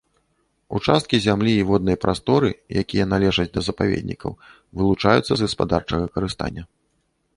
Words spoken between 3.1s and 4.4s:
належаць да запаведнікаў,